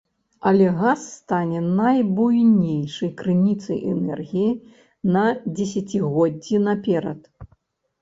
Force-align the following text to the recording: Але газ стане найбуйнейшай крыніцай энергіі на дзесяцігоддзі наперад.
Але 0.51 0.69
газ 0.77 1.01
стане 1.17 1.59
найбуйнейшай 1.81 3.13
крыніцай 3.21 3.79
энергіі 3.95 4.51
на 5.19 5.25
дзесяцігоддзі 5.55 6.67
наперад. 6.69 7.21